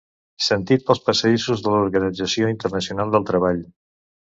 Sentit 0.45 0.85
pels 0.87 1.01
passadissos 1.09 1.61
de 1.67 1.75
l'Organització 1.75 2.51
Internacional 2.55 3.17
del 3.17 3.31
Treball. 3.31 3.65